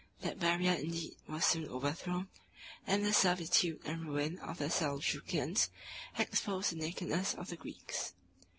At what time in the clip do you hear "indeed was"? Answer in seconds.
0.73-1.45